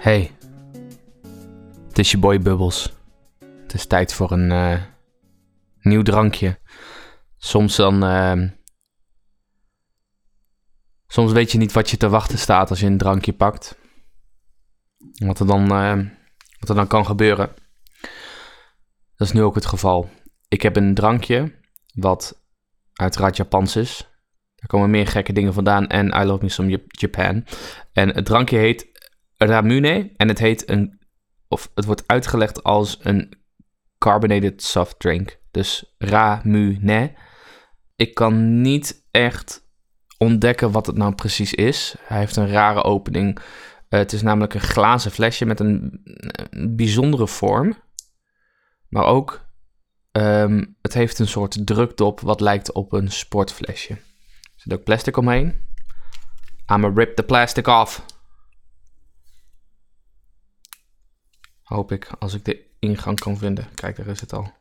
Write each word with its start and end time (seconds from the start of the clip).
Hey, 0.00 0.30
het 1.88 1.98
is 1.98 2.10
je 2.10 2.18
boy 2.18 2.38
Bubbles. 2.40 2.92
Het 3.62 3.74
is 3.74 3.86
tijd 3.86 4.14
voor 4.14 4.32
een 4.32 4.50
eh, 4.50 4.82
nieuw 5.80 6.02
drankje. 6.02 6.58
Soms 7.36 7.76
dan. 7.76 8.04
ehm, 8.04 8.48
soms 11.06 11.32
weet 11.32 11.52
je 11.52 11.58
niet 11.58 11.72
wat 11.72 11.90
je 11.90 11.96
te 11.96 12.08
wachten 12.08 12.38
staat 12.38 12.70
als 12.70 12.80
je 12.80 12.86
een 12.86 12.98
drankje 12.98 13.32
pakt. 13.32 13.78
Wat 15.24 15.40
er 15.40 15.46
dan, 15.46 15.70
eh, 15.70 15.96
wat 16.58 16.68
er 16.68 16.74
dan 16.74 16.86
kan 16.86 17.06
gebeuren. 17.06 17.54
Dat 19.16 19.28
is 19.28 19.32
nu 19.32 19.42
ook 19.42 19.54
het 19.54 19.66
geval. 19.66 20.08
Ik 20.48 20.62
heb 20.62 20.76
een 20.76 20.94
drankje 20.94 21.58
wat 21.94 22.42
uiteraard 22.92 23.36
Japans 23.36 23.76
is. 23.76 24.08
Er 24.56 24.68
komen 24.68 24.90
meer 24.90 25.06
gekke 25.06 25.32
dingen 25.32 25.54
vandaan 25.54 25.86
en 25.86 26.06
I 26.06 26.24
love 26.24 26.42
me 26.44 26.48
some 26.50 26.68
Jap- 26.68 26.92
Japan. 26.92 27.44
En 27.92 28.08
het 28.08 28.24
drankje 28.24 28.56
heet 28.58 28.89
Ramune 29.46 30.12
en 30.16 30.28
het 30.28 30.38
heet 30.38 30.70
een, 30.70 31.00
of 31.48 31.70
het 31.74 31.84
wordt 31.84 32.04
uitgelegd 32.06 32.62
als 32.62 32.98
een 33.02 33.38
carbonated 33.98 34.62
soft 34.62 34.98
drink. 34.98 35.38
Dus 35.50 35.94
Ramune. 35.98 37.12
Ik 37.96 38.14
kan 38.14 38.60
niet 38.60 39.06
echt 39.10 39.68
ontdekken 40.18 40.70
wat 40.70 40.86
het 40.86 40.96
nou 40.96 41.14
precies 41.14 41.54
is. 41.54 41.94
Hij 42.00 42.18
heeft 42.18 42.36
een 42.36 42.48
rare 42.48 42.82
opening. 42.82 43.38
Eh, 43.88 43.98
het 43.98 44.12
is 44.12 44.22
namelijk 44.22 44.54
een 44.54 44.60
glazen 44.60 45.10
flesje 45.10 45.46
met 45.46 45.60
een, 45.60 46.02
bijzondere 46.76 47.26
vorm. 47.26 47.76
Maar 48.88 49.04
ook, 49.04 49.48
ehm, 50.12 50.64
het 50.82 50.94
heeft 50.94 51.18
een 51.18 51.28
soort 51.28 51.66
drukdop 51.66 52.20
wat 52.20 52.40
lijkt 52.40 52.72
op 52.72 52.92
een 52.92 53.10
sportflesje. 53.10 53.92
Er 53.92 54.00
zit 54.56 54.72
ook 54.72 54.84
plastic 54.84 55.16
omheen. 55.16 55.54
I'ma 56.72 56.92
rip 56.94 57.16
the 57.16 57.22
plastic 57.22 57.66
off. 57.66 58.04
Hoop 61.70 61.92
ik, 61.92 62.06
als 62.18 62.34
ik 62.34 62.44
de 62.44 62.66
ingang 62.78 63.20
kan 63.20 63.38
vinden. 63.38 63.74
Kijk, 63.74 63.96
daar 63.96 64.06
is 64.06 64.20
het 64.20 64.32
al. 64.32 64.52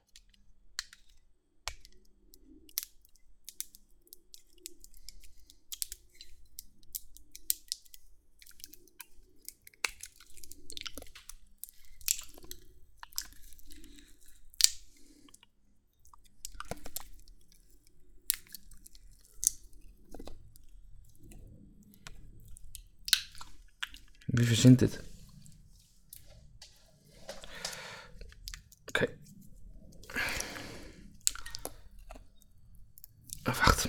Wie 24.26 24.46
verzint 24.46 24.80
dit? 24.80 25.08
Oké. 28.90 29.08
Ah, 33.44 33.56
Wacht. 33.56 33.86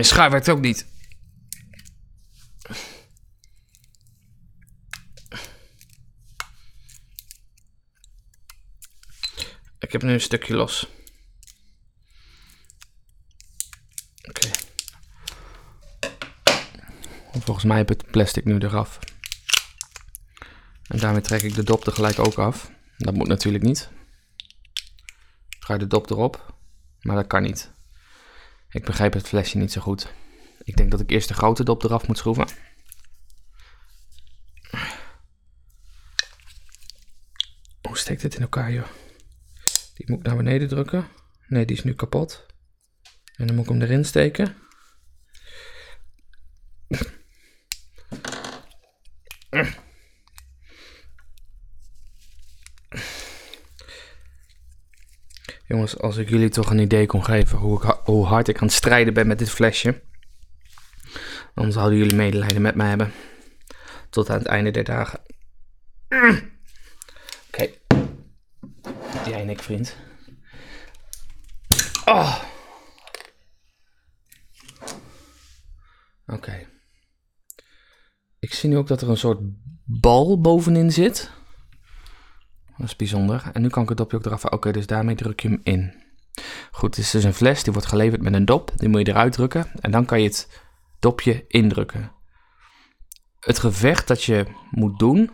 Nee, 0.00 0.08
schaar 0.08 0.30
werkt 0.30 0.48
ook 0.48 0.60
niet. 0.60 0.86
Ik 9.78 9.92
heb 9.92 10.02
nu 10.02 10.12
een 10.12 10.20
stukje 10.20 10.54
los. 10.54 10.88
Oké. 14.28 14.50
Volgens 17.32 17.64
mij 17.64 17.76
heb 17.76 17.90
ik 17.90 18.00
het 18.00 18.10
plastic 18.10 18.44
nu 18.44 18.58
eraf. 18.58 18.98
En 20.86 20.98
daarmee 20.98 21.20
trek 21.20 21.42
ik 21.42 21.54
de 21.54 21.62
dop 21.62 21.84
tegelijk 21.84 22.18
ook 22.18 22.38
af. 22.38 22.70
Dat 22.96 23.14
moet 23.14 23.28
natuurlijk 23.28 23.64
niet. 23.64 23.90
Draai 25.58 25.78
de 25.78 25.86
dop 25.86 26.10
erop. 26.10 26.54
Maar 27.00 27.16
dat 27.16 27.26
kan 27.26 27.42
niet. 27.42 27.78
Ik 28.70 28.84
begrijp 28.84 29.12
het 29.12 29.28
flesje 29.28 29.58
niet 29.58 29.72
zo 29.72 29.80
goed. 29.80 30.12
Ik 30.62 30.76
denk 30.76 30.90
dat 30.90 31.00
ik 31.00 31.10
eerst 31.10 31.28
de 31.28 31.34
grote 31.34 31.64
dop 31.64 31.82
eraf 31.82 32.06
moet 32.06 32.18
schroeven. 32.18 32.48
Hoe 37.82 37.98
steekt 37.98 38.22
dit 38.22 38.34
in 38.34 38.42
elkaar, 38.42 38.72
joh? 38.72 38.86
Die 39.94 40.10
moet 40.10 40.18
ik 40.18 40.26
naar 40.26 40.36
beneden 40.36 40.68
drukken. 40.68 41.08
Nee, 41.48 41.64
die 41.64 41.76
is 41.76 41.84
nu 41.84 41.94
kapot. 41.94 42.46
En 43.36 43.46
dan 43.46 43.56
moet 43.56 43.64
ik 43.64 43.70
hem 43.70 43.82
erin 43.82 44.04
steken. 44.04 44.56
Jongens, 55.70 55.98
als 55.98 56.16
ik 56.16 56.28
jullie 56.28 56.48
toch 56.48 56.70
een 56.70 56.78
idee 56.78 57.06
kon 57.06 57.24
geven 57.24 57.58
hoe, 57.58 57.82
ik, 57.82 58.26
hard 58.26 58.48
ik 58.48 58.58
aan 58.58 58.66
het 58.66 58.72
strijden 58.76 59.14
ben 59.14 59.26
met 59.26 59.38
dit 59.38 59.50
flesje, 59.50 60.02
dan 61.54 61.72
zouden 61.72 61.98
jullie 61.98 62.14
medelijden 62.14 62.62
met 62.62 62.74
mij 62.74 62.88
hebben. 62.88 63.12
Tot 64.08 64.30
aan 64.30 64.38
het 64.38 64.46
einde 64.46 64.70
der 64.70 64.84
dagen. 64.84 65.20
Oké. 67.48 67.68
Jij 69.24 69.40
en 69.40 69.48
ik, 69.48 69.62
vriend. 69.62 69.96
Oh. 72.04 72.42
Oké. 76.26 76.66
Ik 78.38 78.54
zie 78.54 78.68
nu 78.68 78.76
ook 78.76 78.88
dat 78.88 79.02
er 79.02 79.08
een 79.08 79.16
soort 79.16 79.40
bal 79.84 80.40
bovenin 80.40 80.92
zit. 80.92 81.30
Dat 82.80 82.88
is 82.88 82.96
bijzonder. 82.96 83.50
En 83.52 83.62
nu 83.62 83.68
kan 83.68 83.82
ik 83.82 83.88
het 83.88 83.98
dopje 83.98 84.16
ook 84.16 84.24
eraf. 84.24 84.44
Oké, 84.44 84.72
dus 84.72 84.86
daarmee 84.86 85.14
druk 85.14 85.40
je 85.40 85.48
hem 85.48 85.60
in. 85.62 85.94
Goed, 86.70 86.96
het 86.96 87.04
is 87.04 87.10
dus 87.10 87.24
een 87.24 87.34
fles. 87.34 87.62
Die 87.62 87.72
wordt 87.72 87.88
geleverd 87.88 88.22
met 88.22 88.34
een 88.34 88.44
dop. 88.44 88.72
Die 88.76 88.88
moet 88.88 89.06
je 89.06 89.12
eruit 89.12 89.32
drukken. 89.32 89.66
En 89.80 89.90
dan 89.90 90.04
kan 90.04 90.20
je 90.20 90.28
het 90.28 90.62
dopje 90.98 91.44
indrukken. 91.46 92.12
Het 93.40 93.58
gevecht 93.58 94.08
dat 94.08 94.24
je 94.24 94.46
moet 94.70 94.98
doen... 94.98 95.30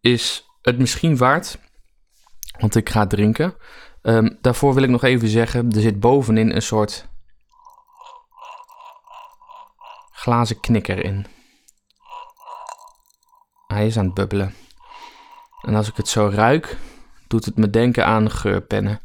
is 0.00 0.44
het 0.60 0.78
misschien 0.78 1.16
waard... 1.16 1.58
want 2.58 2.74
ik 2.74 2.90
ga 2.90 3.06
drinken. 3.06 3.54
Ehm, 4.02 4.36
daarvoor 4.40 4.74
wil 4.74 4.82
ik 4.82 4.90
nog 4.90 5.02
even 5.02 5.28
zeggen... 5.28 5.70
er 5.70 5.80
zit 5.80 6.00
bovenin 6.00 6.54
een 6.54 6.62
soort... 6.62 7.08
glazen 10.10 10.60
knikker 10.60 11.04
in. 11.04 11.35
Hij 13.66 13.86
is 13.86 13.98
aan 13.98 14.04
het 14.04 14.14
bubbelen. 14.14 14.54
En 15.62 15.74
als 15.74 15.88
ik 15.88 15.96
het 15.96 16.08
zo 16.08 16.30
ruik, 16.32 16.76
doet 17.26 17.44
het 17.44 17.56
me 17.56 17.70
denken 17.70 18.06
aan 18.06 18.30
geurpennen. 18.30 19.00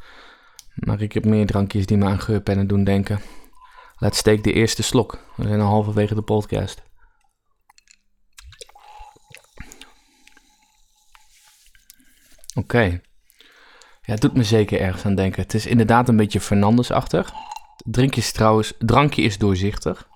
Maar 0.76 1.02
ik 1.02 1.14
heb 1.14 1.26
meer 1.26 1.46
drankjes 1.46 1.86
die 1.86 1.98
me 1.98 2.06
aan 2.06 2.20
geurpennen 2.20 2.68
doen 2.68 2.84
denken. 2.84 3.22
Laat 3.98 4.16
steek 4.16 4.44
de 4.44 4.54
eerste 4.54 4.84
slok. 4.84 5.20
We 5.36 5.48
zijn 5.48 5.62
al 5.62 5.68
halverwege 5.68 6.16
de 6.16 6.22
podcast. 6.22 6.84
Oké. 12.54 13.02
Ja, 14.02 14.14
het 14.14 14.22
doet 14.22 14.34
me 14.34 14.44
zeker 14.44 14.80
ergens 14.80 15.06
aan 15.06 15.16
denken. 15.16 15.42
Het 15.42 15.54
is 15.54 15.66
inderdaad 15.66 16.10
een 16.10 16.18
beetje 16.18 16.42
Fernandes-achtig. 16.42 17.32
Het 17.84 17.94
drinkje 17.94 18.22
is 18.22 18.32
trouwens, 18.32 18.74
drankje 18.78 19.22
is 19.22 19.38
doorzichtig. 19.38 20.10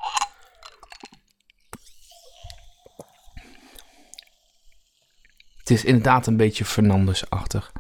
Het 5.65 5.77
is 5.77 5.85
inderdaad 5.85 6.27
een 6.27 6.37
beetje 6.37 6.65
Fernandes-achtig. 6.65 7.71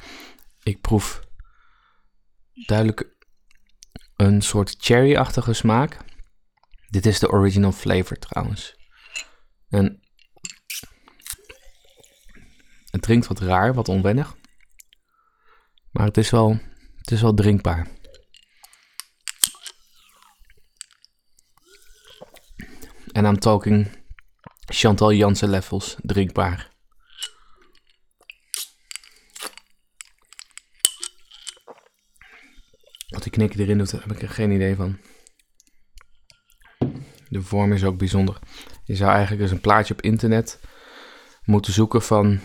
Ik 0.63 0.81
proef 0.81 1.21
duidelijk 2.53 3.15
een 4.15 4.41
soort 4.41 4.75
cherry-achtige 4.79 5.53
smaak. 5.53 5.97
Dit 6.87 7.05
is 7.05 7.19
de 7.19 7.29
original 7.29 7.71
flavor 7.71 8.17
trouwens. 8.17 8.75
En 9.69 10.01
het 12.85 13.01
drinkt 13.01 13.27
wat 13.27 13.39
raar, 13.39 13.73
wat 13.73 13.89
onwennig. 13.89 14.35
Maar 15.91 16.05
het 16.05 16.17
is 16.17 16.29
wel, 16.29 16.59
het 16.97 17.11
is 17.11 17.21
wel 17.21 17.33
drinkbaar. 17.33 17.87
En 23.11 23.25
I'm 23.25 23.39
talking 23.39 24.05
Chantal 24.65 25.13
Jansen 25.13 25.49
levels 25.49 25.95
drinkbaar. 26.01 26.74
Knikker 33.35 33.59
erin 33.59 33.77
doet, 33.77 33.91
daar 33.91 34.01
heb 34.01 34.11
ik 34.11 34.21
er 34.21 34.29
geen 34.29 34.51
idee 34.51 34.75
van. 34.75 34.99
De 37.29 37.41
vorm 37.41 37.73
is 37.73 37.83
ook 37.83 37.97
bijzonder. 37.97 38.39
Je 38.83 38.95
zou 38.95 39.11
eigenlijk 39.11 39.41
eens 39.41 39.51
een 39.51 39.59
plaatje 39.59 39.93
op 39.93 40.01
internet 40.01 40.59
moeten 41.43 41.73
zoeken 41.73 42.01
van, 42.01 42.39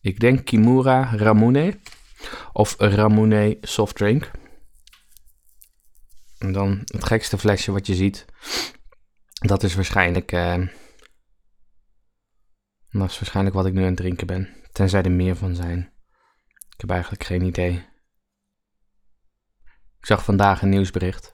ik 0.00 0.20
denk 0.20 0.44
Kimura 0.44 1.16
Ramune 1.16 1.78
of 2.52 2.74
Ramune 2.78 3.58
soft 3.60 3.94
drink. 3.94 4.30
En 6.38 6.52
dan 6.52 6.80
het 6.84 7.04
gekste 7.04 7.38
flesje 7.38 7.72
wat 7.72 7.86
je 7.86 7.94
ziet. 7.94 8.24
Dat 9.32 9.62
is 9.62 9.74
waarschijnlijk. 9.74 10.32
eh, 10.32 10.66
dat 12.90 13.10
is 13.10 13.18
waarschijnlijk 13.18 13.56
wat 13.56 13.66
ik 13.66 13.72
nu 13.72 13.80
aan 13.80 13.86
het 13.86 13.96
drinken 13.96 14.26
ben. 14.26 14.54
Tenzij 14.72 15.02
er 15.02 15.10
meer 15.10 15.36
van 15.36 15.54
zijn. 15.54 15.92
Ik 16.74 16.80
heb 16.80 16.90
eigenlijk 16.90 17.24
geen 17.24 17.42
idee. 17.42 17.94
Ik 20.06 20.12
zag 20.12 20.24
vandaag 20.24 20.62
een 20.62 20.68
nieuwsbericht. 20.68 21.30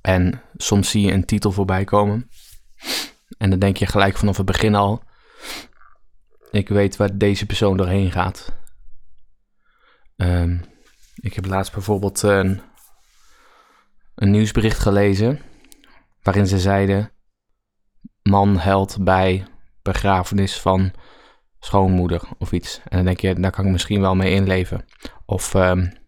En 0.00 0.42
soms 0.56 0.90
zie 0.90 1.06
je 1.06 1.12
een 1.12 1.24
titel 1.24 1.52
voorbij 1.52 1.84
komen. 1.84 2.30
En 3.38 3.50
dan 3.50 3.58
denk 3.58 3.76
je 3.76 3.86
gelijk 3.86 4.16
vanaf 4.16 4.36
het 4.36 4.46
begin 4.46 4.74
al. 4.74 5.02
Ik 6.50 6.68
weet 6.68 6.96
waar 6.96 7.18
deze 7.18 7.46
persoon 7.46 7.76
doorheen 7.76 8.10
gaat. 8.10 8.56
Ehm, 10.16 10.58
ik 11.14 11.34
heb 11.34 11.46
laatst 11.46 11.72
bijvoorbeeld 11.72 12.22
een, 12.22 12.60
een 14.14 14.30
nieuwsbericht 14.30 14.78
gelezen. 14.78 15.40
Waarin 16.22 16.46
ze 16.46 16.58
zeiden: 16.58 17.12
Man 18.22 18.58
held 18.58 19.04
bij 19.04 19.46
begrafenis 19.82 20.60
van 20.60 20.92
schoonmoeder 21.58 22.28
of 22.38 22.52
iets. 22.52 22.80
En 22.84 22.96
dan 22.96 23.04
denk 23.04 23.20
je, 23.20 23.34
daar 23.34 23.50
kan 23.50 23.64
ik 23.64 23.72
misschien 23.72 24.00
wel 24.00 24.14
mee 24.14 24.34
inleven. 24.34 24.84
Of 25.26 25.54
ehm, 25.54 25.98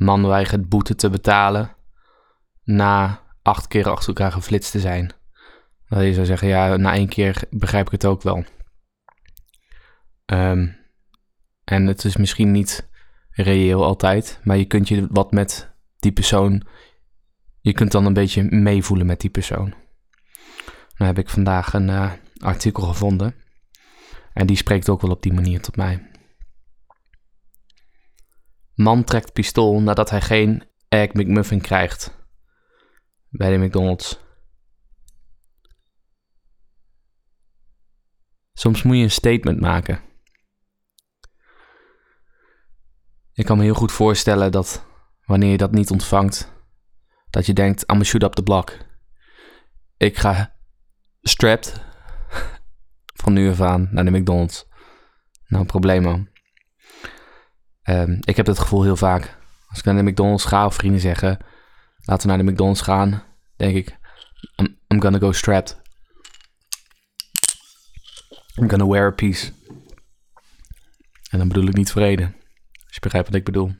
man 0.00 0.26
weigert 0.26 0.68
boete 0.68 0.94
te 0.94 1.10
betalen 1.10 1.76
na 2.64 3.22
acht 3.42 3.68
keer 3.68 3.88
achter 3.88 4.08
elkaar 4.08 4.32
geflitst 4.32 4.72
te 4.72 4.80
zijn. 4.80 5.12
Dat 5.88 6.02
je 6.02 6.14
zou 6.14 6.26
zeggen, 6.26 6.48
ja, 6.48 6.76
na 6.76 6.94
één 6.94 7.08
keer 7.08 7.42
begrijp 7.50 7.86
ik 7.86 7.92
het 7.92 8.06
ook 8.06 8.22
wel. 8.22 8.44
Ehm, 10.26 10.68
en 11.64 11.86
het 11.86 12.04
is 12.04 12.16
misschien 12.16 12.50
niet 12.50 12.88
reëel 13.30 13.84
altijd, 13.84 14.40
maar 14.42 14.56
je 14.56 14.64
kunt 14.64 14.88
je 14.88 15.06
wat 15.10 15.32
met 15.32 15.74
die 15.98 16.12
persoon, 16.12 16.66
je 17.60 17.72
kunt 17.72 17.92
dan 17.92 18.06
een 18.06 18.12
beetje 18.12 18.42
meevoelen 18.42 19.06
met 19.06 19.20
die 19.20 19.30
persoon. 19.30 19.74
Nou 20.96 21.12
heb 21.12 21.18
ik 21.18 21.28
vandaag 21.28 21.74
een 21.74 21.88
eh, 21.88 22.12
artikel 22.38 22.82
gevonden 22.82 23.34
en 24.32 24.46
die 24.46 24.56
spreekt 24.56 24.88
ook 24.88 25.00
wel 25.00 25.10
op 25.10 25.22
die 25.22 25.32
manier 25.32 25.60
tot 25.60 25.76
mij. 25.76 26.09
Man 28.80 29.04
trekt 29.04 29.32
pistool 29.32 29.80
nadat 29.80 30.10
hij 30.10 30.20
geen 30.20 30.64
Egg 30.88 31.12
McMuffin 31.12 31.60
krijgt 31.60 32.16
bij 33.28 33.50
de 33.50 33.64
McDonald's. 33.64 34.20
Soms 38.52 38.82
moet 38.82 38.96
je 38.96 39.02
een 39.02 39.10
statement 39.10 39.60
maken. 39.60 40.00
Ik 43.32 43.44
kan 43.44 43.56
me 43.56 43.62
heel 43.62 43.74
goed 43.74 43.92
voorstellen 43.92 44.52
dat 44.52 44.86
wanneer 45.24 45.50
je 45.50 45.56
dat 45.56 45.72
niet 45.72 45.90
ontvangt, 45.90 46.52
dat 47.30 47.46
je 47.46 47.52
denkt, 47.52 47.92
I'm 47.92 48.00
a 48.00 48.04
shoot 48.04 48.22
up 48.22 48.32
the 48.32 48.42
block. 48.42 48.76
Ik 49.96 50.18
ga 50.18 50.56
strapped 51.20 51.84
van 53.22 53.32
nu 53.32 53.50
af 53.50 53.60
aan 53.60 53.88
naar 53.92 54.04
de 54.04 54.10
McDonald's. 54.10 54.66
Nou, 55.46 55.64
probleem 55.64 56.02
man. 56.02 56.28
Ehm, 57.90 58.16
ik 58.20 58.36
heb 58.36 58.46
dat 58.46 58.58
gevoel 58.58 58.82
heel 58.82 58.96
vaak. 58.96 59.36
Als 59.68 59.78
ik 59.78 59.84
naar 59.84 59.96
de 59.96 60.10
McDonald's 60.10 60.44
ga 60.44 60.66
of 60.66 60.74
vrienden 60.74 61.00
zeggen, 61.00 61.38
laten 62.04 62.28
we 62.28 62.36
naar 62.36 62.44
de 62.44 62.52
McDonald's 62.52 62.80
gaan, 62.80 63.22
denk 63.56 63.76
ik, 63.76 63.98
I'm, 64.56 65.00
gonna 65.00 65.18
go 65.18 65.32
strapped. 65.32 65.80
I'm 68.56 68.68
gonna 68.68 68.86
wear 68.86 69.06
a 69.06 69.10
piece. 69.10 69.52
En 71.30 71.38
dan 71.38 71.48
bedoel 71.48 71.66
ik 71.66 71.74
niet 71.74 71.90
vrede. 71.90 72.22
Als 72.84 72.94
je 72.94 73.00
begrijpt 73.00 73.28
wat 73.28 73.36
ik 73.36 73.44
bedoel. 73.44 73.72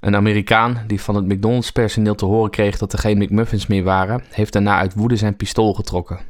Een 0.00 0.16
Amerikaan 0.16 0.84
die 0.86 1.00
van 1.00 1.14
het 1.14 1.26
McDonald's 1.26 1.72
personeel 1.72 2.14
te 2.14 2.24
horen 2.24 2.50
kreeg 2.50 2.78
dat 2.78 2.92
er 2.92 2.98
geen 2.98 3.18
McMuffins 3.18 3.66
meer 3.66 3.82
waren, 3.84 4.24
heeft 4.30 4.52
daarna 4.52 4.78
uit 4.78 4.94
woede 4.94 5.16
zijn 5.16 5.36
pistool 5.36 5.74
getrokken. 5.74 6.20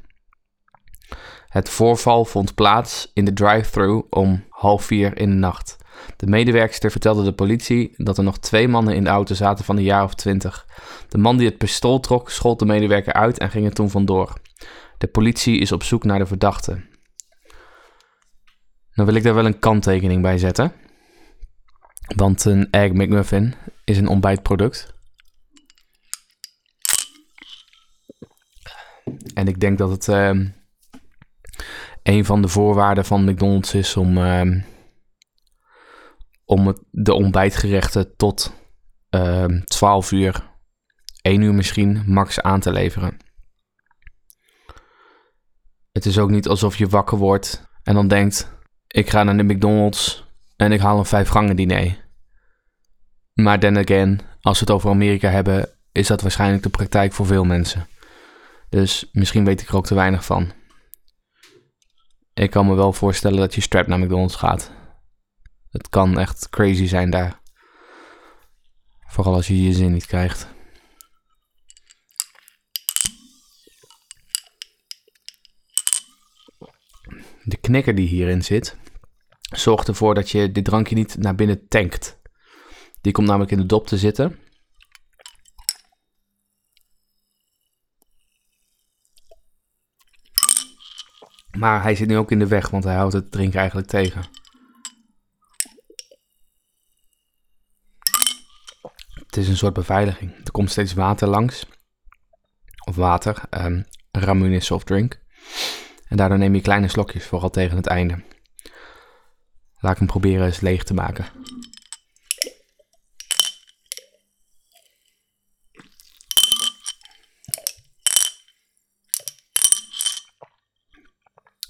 Het 1.49 1.69
voorval 1.69 2.25
vond 2.25 2.55
plaats 2.55 3.11
in 3.15 3.25
de 3.25 3.33
drive-thru 3.33 4.03
om 4.11 4.45
half 4.49 4.85
vier 4.85 5.19
in 5.19 5.31
de 5.31 5.37
nacht. 5.37 5.78
De 6.17 6.27
medewerkster 6.27 6.91
vertelde 6.91 7.25
de 7.25 7.33
politie 7.33 7.95
dat 7.97 8.19
er 8.19 8.25
nog 8.25 8.39
twee 8.39 8.69
mannen 8.69 8.95
in 8.95 9.05
de 9.05 9.11
auto 9.11 9.35
zaten 9.35 9.65
van 9.65 9.77
een 9.77 9.83
jaar 9.83 10.05
of 10.05 10.15
twintig. 10.15 10.67
De 11.09 11.19
man 11.19 11.37
die 11.37 11.49
het 11.49 11.59
pistool 11.59 12.01
trok, 12.01 12.31
schold 12.31 12.59
de 12.59 12.65
medewerker 12.65 13.13
uit 13.13 13.39
en 13.39 13.51
ging 13.51 13.67
er 13.67 13.73
toen 13.73 13.91
vandoor. 13.91 14.33
De 14.99 15.07
politie 15.07 15.59
is 15.59 15.73
op 15.73 15.83
zoek 15.83 16.05
naar 16.05 16.19
de 16.19 16.27
verdachte. 16.27 16.87
Dan 18.95 19.07
wil 19.07 19.15
ik 19.15 19.23
daar 19.23 19.35
wel 19.35 19.47
een 19.47 19.59
kanttekening 19.59 20.23
bij 20.23 20.39
zetten. 20.39 20.73
Want 22.17 22.45
een 22.45 22.69
Egg 22.71 22.93
McMuffin 22.93 23.55
is 23.85 23.99
een 23.99 24.09
ontbijtproduct. 24.09 24.97
En 29.35 29.49
ik 29.49 29.61
denk 29.61 29.79
dat 29.79 29.91
het 29.91 30.09
ehm, 30.09 30.47
een 32.03 32.25
van 32.25 32.43
de 32.43 32.49
voorwaarden 32.49 33.05
van 33.05 33.25
McDonald's 33.25 33.75
is 33.75 33.97
om, 33.97 34.19
ehm, 34.19 34.61
om 36.49 36.77
de 36.91 37.13
ontbijtgerechten 37.13 38.17
tot 38.17 38.53
ehm 39.11 39.61
12 39.65 40.13
uur, 40.13 40.51
1 41.23 41.41
uur 41.41 41.55
misschien, 41.55 42.03
max 42.07 42.41
aan 42.41 42.61
te 42.61 42.73
leveren. 42.73 43.17
Het 45.93 46.07
is 46.07 46.19
ook 46.19 46.31
niet 46.31 46.49
alsof 46.49 46.77
je 46.77 46.89
wakker 46.89 47.19
wordt 47.19 47.69
en 47.83 47.95
dan 47.95 48.09
denkt: 48.09 48.53
ik 48.87 49.11
ga 49.11 49.23
naar 49.23 49.37
de 49.37 49.43
McDonald's 49.43 50.25
en 50.57 50.73
ik 50.73 50.81
haal 50.81 50.99
een 50.99 51.05
vijf 51.05 51.29
gangen 51.29 51.57
diner. 51.57 52.09
Maar 53.33 53.59
then 53.59 53.79
again, 53.79 54.21
als 54.41 54.59
we 54.61 54.65
het 54.65 54.75
over 54.75 54.91
Amerika 54.91 55.29
hebben, 55.29 55.69
is 55.93 56.07
dat 56.07 56.23
waarschijnlijk 56.23 56.63
de 56.63 56.69
praktijk 56.69 57.13
voor 57.13 57.27
veel 57.27 57.45
mensen. 57.45 57.87
Dus 58.69 59.09
misschien 59.13 59.45
weet 59.45 59.61
ik 59.61 59.69
er 59.69 59.77
ook 59.77 59.87
te 59.87 59.95
weinig 59.95 60.25
van. 60.25 60.53
Ik 62.35 62.51
kan 62.51 62.67
me 62.67 62.75
wel 62.75 62.93
voorstellen 62.93 63.39
dat 63.39 63.55
je 63.55 63.61
strap 63.61 63.87
naar 63.87 63.99
McDonald's 63.99 64.35
gaat. 64.35 64.77
Het 65.71 65.89
kan 65.89 66.19
echt 66.19 66.49
crazy 66.49 66.87
zijn 66.87 67.11
daar. 67.11 67.41
Vooral 69.07 69.35
als 69.35 69.47
je 69.47 69.63
je 69.63 69.73
zin 69.73 69.93
niet 69.93 70.07
krijgt. 70.07 70.49
De 77.45 77.57
knikker 77.57 77.95
die 77.95 78.09
hierin 78.09 78.43
zit, 78.43 78.77
zorgt 79.41 79.89
ervoor 79.89 80.15
dat 80.15 80.31
je 80.31 80.53
dit 80.53 80.65
drankje 80.65 80.95
niet 80.95 81.17
naar 81.17 81.35
binnen 81.35 81.69
tankt. 81.69 82.21
Die 83.01 83.13
komt 83.13 83.27
namelijk 83.27 83.51
in 83.51 83.59
de 83.59 83.67
dop 83.67 83.87
te 83.87 83.99
zitten. 83.99 84.39
Maar 91.59 91.83
hij 91.83 91.95
zit 91.95 92.09
nu 92.09 92.17
ook 92.17 92.31
in 92.31 92.39
de 92.39 92.47
weg, 92.47 92.71
want 92.71 92.85
hij 92.85 92.95
houdt 92.95 93.13
het 93.13 93.31
drinken 93.31 93.59
eigenlijk 93.59 93.89
tegen. 93.89 94.38
Is 99.39 99.49
een 99.49 99.57
soort 99.57 99.73
beveiliging. 99.73 100.37
Er 100.45 100.51
komt 100.51 100.71
steeds 100.71 100.93
water 100.93 101.29
langs. 101.29 101.67
Of 102.85 102.97
water, 102.97 103.43
um, 103.51 103.87
Ramune 104.11 104.61
softdrink. 104.61 105.21
En 106.09 106.17
daardoor 106.17 106.39
neem 106.39 106.55
je 106.55 106.61
kleine 106.61 106.89
slokjes, 106.89 107.27
vooral 107.27 107.51
tegen 107.51 107.77
het 107.77 107.87
einde. 107.87 108.23
Laat 109.79 109.93
ik 109.93 109.99
hem 109.99 110.07
proberen 110.07 110.47
eens 110.47 110.61
leeg 110.61 110.85
te 110.85 110.95
maken. 110.95 111.27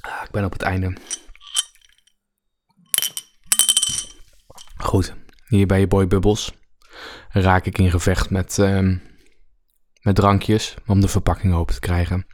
Ah, 0.00 0.22
ik 0.24 0.30
ben 0.30 0.44
op 0.44 0.52
het 0.52 0.62
einde. 0.62 0.96
Goed, 4.76 5.14
hier 5.46 5.66
bij 5.66 5.80
je 5.80 5.86
boy 5.86 6.06
Bubbles 6.06 6.52
raak 7.28 7.66
ik 7.66 7.78
in 7.78 7.90
gevecht 7.90 8.30
met, 8.30 8.58
ehm, 8.58 8.96
met 10.02 10.14
drankjes 10.14 10.76
om 10.86 11.00
de 11.00 11.08
verpakking 11.08 11.54
open 11.54 11.74
te 11.74 11.80
krijgen. 11.80 12.26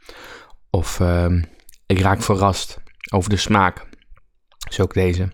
Of 0.69 0.99
ehm, 0.99 1.43
ik 1.85 1.99
raak 1.99 2.21
verrast 2.21 2.81
over 3.13 3.29
de 3.29 3.37
smaak. 3.37 3.89
Zo 4.69 4.81
ook 4.81 4.93
deze. 4.93 5.33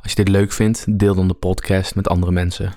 Als 0.00 0.10
je 0.10 0.24
dit 0.24 0.28
leuk 0.28 0.52
vindt, 0.52 0.98
deel 0.98 1.14
dan 1.14 1.28
de 1.28 1.34
podcast 1.34 1.94
met 1.94 2.08
andere 2.08 2.32
mensen. 2.32 2.74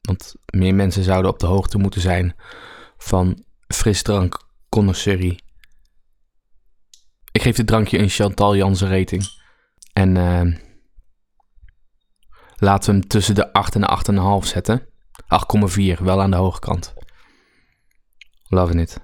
Want 0.00 0.34
meer 0.46 0.74
mensen 0.74 1.02
zouden 1.02 1.30
op 1.30 1.38
de 1.38 1.46
hoogte 1.46 1.78
moeten 1.78 2.00
zijn 2.00 2.34
van 2.98 3.44
frisdrank 3.66 4.48
connoisseurie. 4.68 5.42
Ik 7.32 7.42
geef 7.42 7.56
dit 7.56 7.66
drankje 7.66 7.98
een 7.98 8.08
Chantal 8.08 8.56
Jansen 8.56 8.98
rating. 8.98 9.24
En 9.92 10.16
uh, 10.16 10.56
laten 12.60 12.92
we 12.92 12.98
hem 12.98 13.08
tussen 13.08 13.34
de 13.34 13.52
8 13.52 13.74
en 13.74 13.80
de 13.80 14.42
8,5 14.42 14.46
zetten. 14.48 14.86
8,4, 15.98 16.02
wel 16.02 16.20
aan 16.20 16.30
de 16.30 16.36
hoge 16.36 16.60
kant. 16.60 16.94
Loving 18.48 18.80
it. 18.80 19.00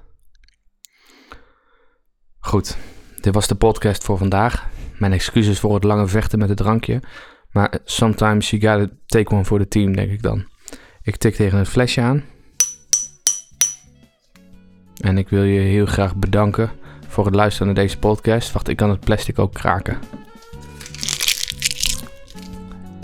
Goed, 2.38 2.76
dit 3.20 3.34
was 3.34 3.46
de 3.46 3.54
podcast 3.54 4.04
voor 4.04 4.18
vandaag. 4.18 4.68
Mijn 4.98 5.12
excuses 5.12 5.60
voor 5.60 5.74
het 5.74 5.84
lange 5.84 6.06
vechten 6.06 6.38
met 6.38 6.48
het 6.48 6.58
drankje. 6.58 7.02
Maar 7.50 7.78
sometimes 7.84 8.50
you 8.50 8.62
gotta 8.62 8.94
take 9.06 9.34
one 9.34 9.44
for 9.44 9.58
the 9.58 9.68
team, 9.68 9.96
denk 9.96 10.10
ik 10.10 10.22
dan. 10.22 10.46
Ik 11.02 11.16
tik 11.16 11.34
tegen 11.34 11.58
het 11.58 11.68
flesje 11.68 12.00
aan. 12.00 12.24
En 15.00 15.18
ik 15.18 15.28
wil 15.28 15.42
je 15.42 15.60
heel 15.60 15.86
graag 15.86 16.16
bedanken 16.16 16.70
voor 17.08 17.24
het 17.24 17.34
luisteren 17.34 17.66
naar 17.66 17.84
deze 17.84 17.98
podcast. 17.98 18.52
Wacht, 18.52 18.68
ik 18.68 18.76
kan 18.76 18.90
het 18.90 19.00
plastic 19.00 19.38
ook 19.38 19.54
kraken. 19.54 19.98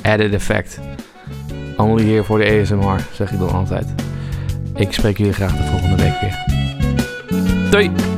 Added 0.03 0.35
effect. 0.35 0.79
Only 1.77 2.05
here 2.05 2.23
voor 2.23 2.39
de 2.39 2.61
ASMR, 2.61 3.01
zeg 3.13 3.33
ik 3.33 3.39
dan 3.39 3.51
altijd. 3.51 3.87
Ik 4.75 4.93
spreek 4.93 5.19
jullie 5.19 5.33
graag 5.33 5.57
de 5.57 5.63
volgende 5.63 5.97
week 5.97 6.21
weer. 6.21 7.71
Doei! 7.71 8.12